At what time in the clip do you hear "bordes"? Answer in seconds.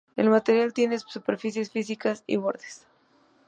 2.37-2.87